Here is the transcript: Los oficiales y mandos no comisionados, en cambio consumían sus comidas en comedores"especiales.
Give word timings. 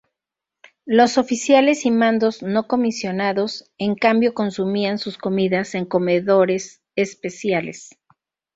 Los 0.87 1.19
oficiales 1.19 1.85
y 1.85 1.91
mandos 1.91 2.41
no 2.41 2.65
comisionados, 2.67 3.69
en 3.77 3.93
cambio 3.93 4.33
consumían 4.33 4.97
sus 4.97 5.15
comidas 5.19 5.75
en 5.75 5.85
comedores"especiales. 5.85 7.99